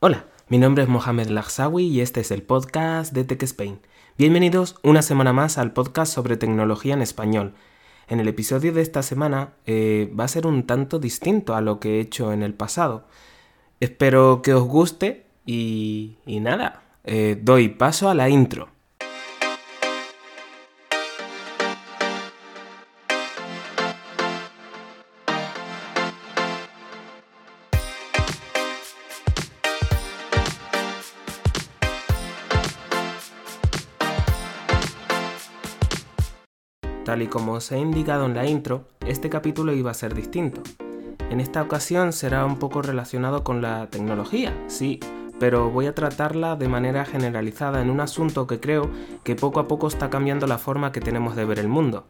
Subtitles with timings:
[0.00, 3.80] Hola, mi nombre es Mohamed Lagsawi y este es el podcast de Tech Spain.
[4.16, 7.54] Bienvenidos una semana más al podcast sobre tecnología en español.
[8.06, 11.80] En el episodio de esta semana eh, va a ser un tanto distinto a lo
[11.80, 13.08] que he hecho en el pasado.
[13.80, 18.68] Espero que os guste y, nada, eh, doy paso a la intro.
[37.08, 40.60] Tal y como os he indicado en la intro, este capítulo iba a ser distinto.
[41.30, 45.00] En esta ocasión será un poco relacionado con la tecnología, sí,
[45.40, 48.90] pero voy a tratarla de manera generalizada en un asunto que creo
[49.24, 52.04] que poco a poco está cambiando la forma que tenemos de ver el mundo.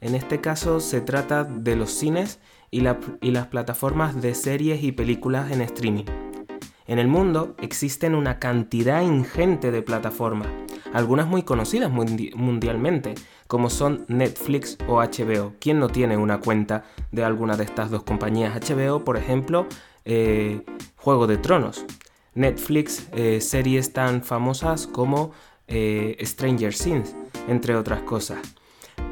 [0.00, 2.40] En este caso se trata de los cines
[2.72, 2.82] y,
[3.20, 6.06] y las plataformas de series y películas en streaming.
[6.90, 10.48] En el mundo existen una cantidad ingente de plataformas,
[10.92, 13.14] algunas muy conocidas mundialmente,
[13.46, 15.52] como son Netflix o HBO.
[15.60, 16.82] ¿Quién no tiene una cuenta
[17.12, 18.58] de alguna de estas dos compañías?
[18.68, 19.68] HBO, por ejemplo,
[20.04, 20.62] eh,
[20.96, 21.84] Juego de Tronos.
[22.34, 25.30] Netflix, eh, series tan famosas como
[25.68, 27.14] eh, Stranger Things,
[27.46, 28.40] entre otras cosas.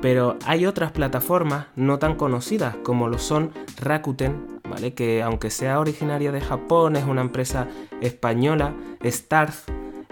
[0.02, 4.57] Pero hay otras plataformas no tan conocidas como lo son Rakuten
[4.94, 7.68] Que aunque sea originaria de Japón, es una empresa
[8.00, 9.64] española, Starz,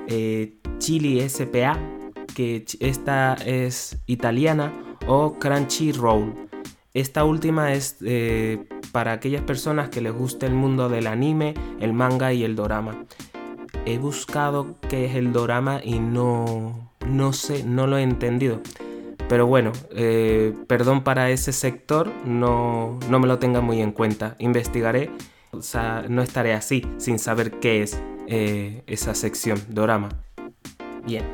[0.08, 1.78] eh, Chili SPA,
[2.34, 4.72] que esta es italiana,
[5.06, 6.48] o Crunchyroll.
[6.94, 11.92] Esta última es eh, para aquellas personas que les guste el mundo del anime, el
[11.92, 13.04] manga y el dorama.
[13.84, 18.60] He buscado qué es el dorama y no, no sé, no lo he entendido.
[19.28, 24.36] Pero bueno, eh, perdón para ese sector, no, no, me lo tenga muy en cuenta.
[24.38, 25.10] Investigaré,
[25.50, 30.10] o sea, no estaré así sin saber qué es eh, esa sección, Dorama.
[31.04, 31.24] Bien,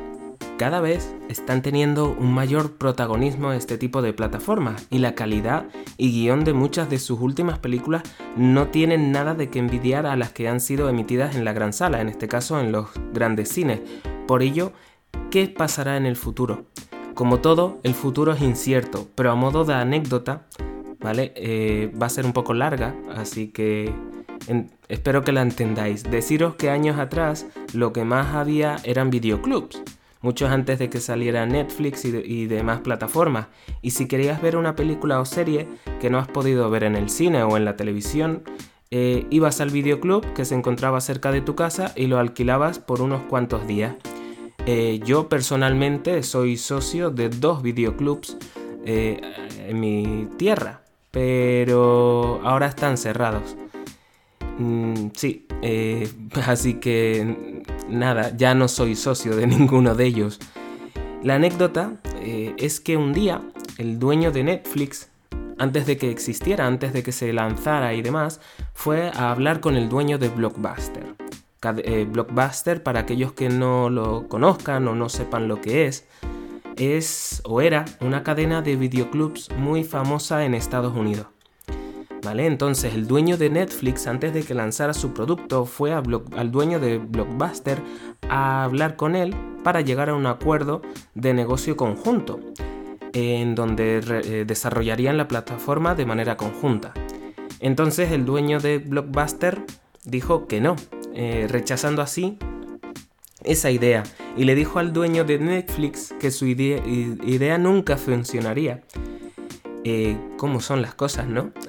[0.57, 5.67] cada vez están teniendo un mayor protagonismo este tipo de plataformas y la calidad
[5.97, 8.03] y guion de muchas de sus últimas películas
[8.37, 11.73] no tienen nada de que envidiar a las que han sido emitidas en la gran
[11.73, 13.81] sala, en este caso en los grandes cines.
[14.27, 14.73] Por ello,
[15.29, 16.65] ¿qué pasará en el futuro?
[17.13, 20.47] Como todo, el futuro es incierto, pero a modo de anécdota,
[20.99, 21.31] ¿vale?
[21.35, 23.93] Eh, va a ser un poco larga, así que
[24.87, 26.03] espero que la entendáis.
[26.03, 29.83] Deciros que años atrás lo que más había eran videoclubs,
[30.21, 33.47] muchos antes de que saliera Netflix y, demás plataformas.
[33.83, 35.67] Y si querías ver una película o serie
[36.01, 38.41] que no has podido ver en el cine o en la televisión,
[38.89, 43.01] eh, ibas al videoclub que se encontraba cerca de tu casa y lo alquilabas por
[43.01, 43.95] unos cuantos días.
[44.65, 48.37] Eh, yo personalmente soy socio de dos videoclubs
[48.85, 49.19] eh,
[49.67, 53.57] en mi tierra, pero ahora están cerrados.
[54.57, 56.09] Mm, sí, eh,
[56.47, 60.39] así que nada, ya no soy socio de ninguno de ellos.
[61.23, 63.41] La anécdota es que un día
[63.77, 65.09] el dueño de Netflix,
[65.57, 68.41] antes de que existiera, antes de que se lanzara y demás,
[68.73, 71.15] fue a hablar con el dueño de Blockbuster.
[71.63, 76.05] Eh, Blockbuster, para aquellos que no lo conozcan o no sepan lo que es,
[76.75, 81.27] es o era una cadena de videoclubs muy famosa en Estados Unidos.
[82.23, 82.45] ¿Vale?
[82.45, 86.97] Entonces el dueño de Netflix antes de que lanzara su producto fue al dueño de
[86.97, 87.81] Blockbuster
[88.29, 90.81] a hablar con él para llegar a un acuerdo
[91.15, 92.39] de negocio conjunto,
[93.11, 96.93] en donde eh, desarrollarían la plataforma de manera conjunta.
[97.59, 99.65] Entonces el dueño de Blockbuster
[100.05, 100.77] dijo que no,
[101.13, 102.37] eh, rechazando así
[103.43, 104.03] esa idea
[104.37, 108.81] y le dijo al dueño de Netflix que su idea, nunca funcionaría.
[109.83, 111.51] Eh, ¿Cómo son las cosas, no?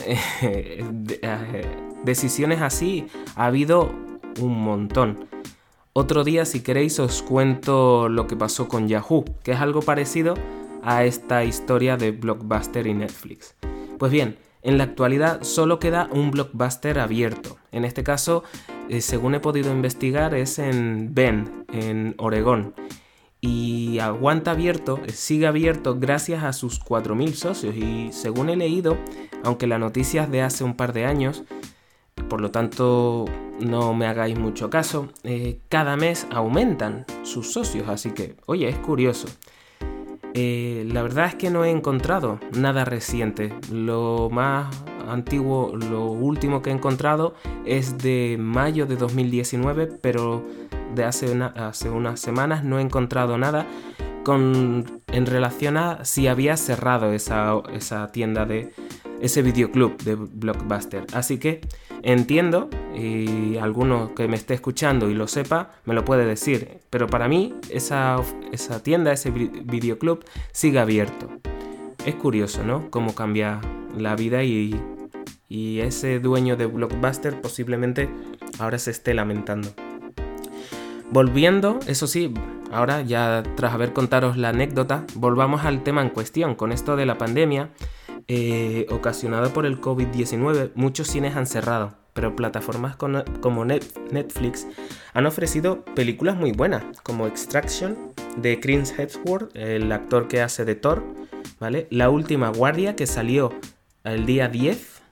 [0.43, 1.65] Eh,
[2.04, 3.06] decisiones así
[3.37, 3.93] ha habido
[4.41, 5.27] un montón.
[5.93, 10.34] Otro día, si queréis, os cuento lo que pasó con Yahoo, que es algo parecido
[10.83, 13.54] a esta historia de Blockbuster y Netflix.
[13.99, 17.59] Pues bien, en la actualidad solo queda un blockbuster abierto.
[17.71, 18.44] En este caso,
[18.89, 22.75] eh, según he podido investigar, es en Bend, en Oregón.
[23.41, 27.77] Y aguanta abierto, eh, sigue abierto gracias a sus 4.000 socios.
[27.77, 28.98] Y según he leído,
[29.42, 31.45] aunque la noticia es de hace un par de años,
[32.28, 33.27] por lo tanto
[33.60, 37.89] no me hagáis mucho caso, eh, cada mes aumentan sus socios.
[37.89, 39.28] Así que, oye, es curioso.
[40.36, 43.54] La verdad es que no he encontrado nada reciente.
[43.71, 44.66] Lo más
[45.09, 47.34] antiguo, lo último que he encontrado
[47.65, 50.42] es de mayo de 2019, pero
[50.95, 53.66] de hace, hace unas semanas no he encontrado nada
[54.24, 57.62] con, en relación a si había cerrado esa,
[58.12, 58.72] tienda de,
[59.21, 61.07] ese videoclub de Blockbuster.
[61.12, 61.60] Así que
[62.03, 66.80] entiendo, y alguno que me esté escuchando y lo sepa, me lo puede decir.
[66.91, 68.16] Pero para mí, esa,
[68.50, 71.28] esa tienda, ese videoclub, sigue abierto.
[72.04, 72.91] Es curioso, ¿no?
[72.91, 73.60] Cómo cambia
[73.97, 74.79] la vida y,
[75.49, 78.09] y ese dueño de Blockbuster posiblemente
[78.59, 79.69] ahora se esté lamentando.
[81.11, 82.33] Volviendo, eso sí,
[82.73, 86.55] ahora ya tras haber contaros la anécdota, volvamos al tema en cuestión.
[86.55, 87.71] Con esto de la pandemia,
[88.27, 94.67] eh, ocasionada por el COVID-19, muchos cines han cerrado, pero plataformas como Netflix
[95.13, 97.97] han ofrecido películas muy buenas, como Extraction
[98.37, 101.05] de Chris Hemsworth, el actor que hace de Thor,
[101.61, 101.87] ¿vale?
[101.91, 103.53] La última guardia que salió
[104.04, 105.03] el día 10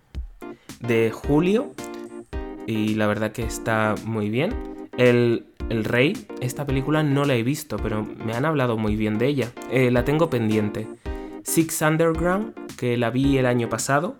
[0.80, 1.72] de julio
[2.66, 4.54] y la verdad que está muy bien.
[4.96, 9.26] El, Rey, esta película no la he visto, pero me han hablado muy bien de
[9.26, 9.52] ella.
[9.70, 10.86] Eh, la tengo pendiente.
[11.44, 14.16] Six Underground, que la vi el año pasado.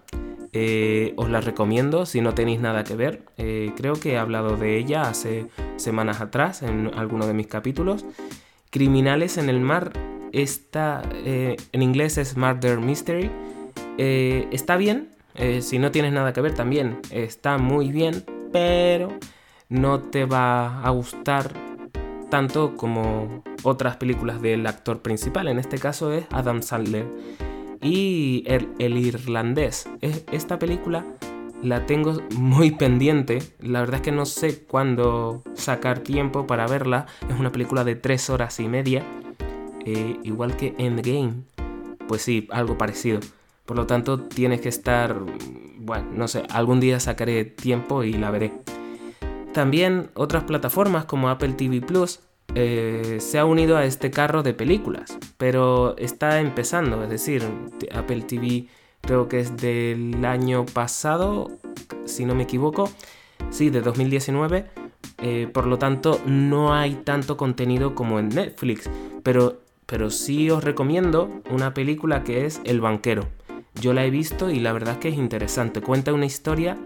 [0.55, 3.27] Eh, os la recomiendo si no tenéis nada que ver.
[3.37, 5.47] Eh, creo que he hablado de ella hace
[5.77, 8.07] semanas atrás en alguno de mis capítulos.
[8.71, 9.93] Criminales en el mar.
[10.33, 13.31] Esta en inglés es Murder Mystery.
[13.99, 15.11] Está bien.
[15.61, 18.25] si no tienes nada que ver también está muy bien.
[18.53, 19.09] Pero
[19.69, 21.51] no te va a gustar
[22.33, 27.07] tanto como otras películas del actor principal, en este caso es Adam Sandler.
[27.83, 31.05] Y el, irlandés, esta película
[31.63, 37.07] la tengo muy pendiente, la verdad es que no sé cuándo sacar tiempo para verla,
[37.29, 39.03] es una película de tres horas y media,
[39.85, 41.43] eh, igual que Endgame,
[42.09, 43.21] pues sí, algo parecido.
[43.65, 45.17] Por lo tanto, tienes que estar,
[45.79, 48.53] bueno, no sé, algún día sacaré tiempo y la veré.
[49.53, 52.21] También otras plataformas como Apple TV Plus
[52.55, 57.43] eh, se ha unido a este carro de películas, pero está empezando, es decir,
[57.95, 58.67] Apple TV
[59.01, 61.51] creo que es del año pasado,
[62.05, 62.91] si no me equivoco,
[63.51, 64.67] sí, de 2019,
[65.23, 68.91] eh, por lo tanto no hay tanto contenido como en Netflix,
[69.23, 73.29] pero, pero sí os recomiendo una película que es El banquero.
[73.81, 76.79] Yo la he visto y la verdad es que es interesante, cuenta una historia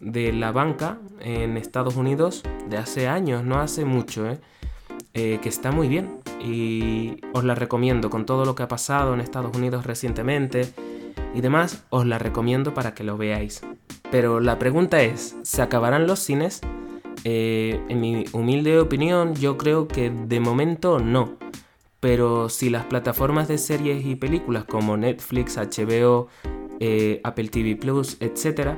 [0.00, 4.38] de la banca en Estados Unidos de hace años, no hace mucho, ¿eh?
[5.12, 9.12] Eh, que está muy bien y os la recomiendo con todo lo que ha pasado
[9.12, 10.72] en Estados Unidos recientemente
[11.34, 13.62] y demás, os la recomiendo para que lo veáis.
[14.12, 16.60] Pero la pregunta es, ¿se acabarán los cines?
[17.24, 21.36] Eh, en mi humilde opinión, yo creo que de momento no.
[22.00, 26.28] Pero si las plataformas de series y películas como Netflix, HBO,
[27.22, 28.74] Apple TV Plus, etc.,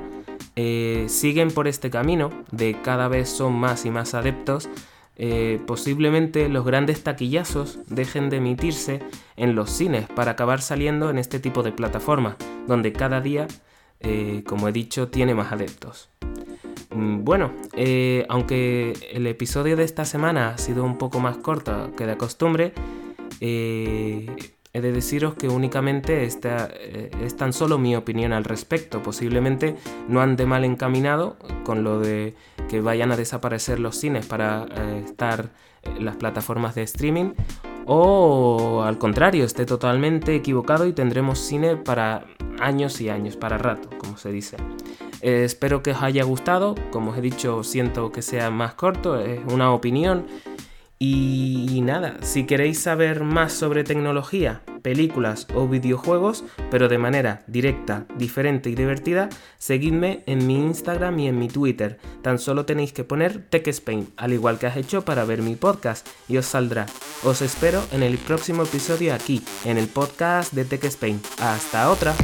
[0.55, 4.69] eh, siguen por este camino de cada vez son más y más adeptos,
[5.15, 8.99] eh, posiblemente los grandes taquillazos dejen de emitirse
[9.35, 12.35] en los cines para acabar saliendo en este tipo de plataformas,
[12.67, 13.47] donde cada día,
[13.99, 16.09] eh, como he dicho, tiene más adeptos.
[16.91, 17.51] Mm, bueno,
[18.29, 22.73] aunque el episodio de esta semana ha sido un poco más corto que de costumbre,
[24.75, 29.03] He de deciros que únicamente esta, eh, es tan solo mi opinión al respecto.
[29.03, 29.75] Posiblemente
[30.07, 32.33] no ande mal encaminado con lo de
[32.69, 35.51] que vayan a desaparecer los cines para eh, estar
[35.83, 37.33] en las plataformas de streaming.
[37.85, 42.25] O al contrario, esté totalmente equivocado y tendremos cine para
[42.59, 44.57] años y años, para rato, como se dice.
[45.21, 46.73] Eh, espero que os haya gustado.
[46.89, 50.25] Como os he dicho, siento que sea más corto, es una opinión.
[51.05, 58.05] Y nada, si queréis saber más sobre tecnología, películas o videojuegos, pero de manera directa,
[58.17, 61.99] diferente y divertida, seguidme en mi Instagram y en mi Twitter.
[62.21, 65.57] Tan solo tenéis que poner Tech Spain, al igual que has hecho para ver mi
[65.57, 66.85] podcast, y os saldrá.
[67.25, 71.19] Os espero en el próximo episodio aquí, en el podcast de Tech Spain.
[71.41, 72.15] Hasta otra.